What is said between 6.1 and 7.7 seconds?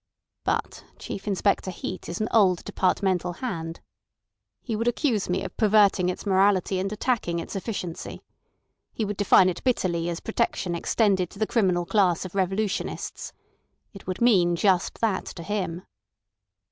morality and attacking its